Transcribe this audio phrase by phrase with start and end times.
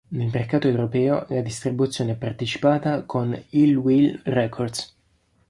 [0.07, 4.95] Nel mercato europeo la distribuzione è partecipata con Ill Will Records.